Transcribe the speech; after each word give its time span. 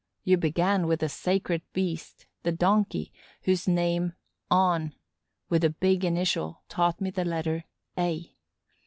You 0.23 0.35
began 0.35 0.87
with 0.87 1.01
the 1.01 1.09
sacred 1.09 1.61
beast, 1.73 2.25
the 2.41 2.51
Donkey, 2.51 3.13
whose 3.43 3.67
name, 3.67 4.13
Âne, 4.49 4.93
with 5.47 5.63
a 5.63 5.69
big 5.69 6.03
initial, 6.03 6.63
taught 6.67 6.99
me 6.99 7.11
the 7.11 7.23
letter 7.23 7.65
A. 7.95 8.35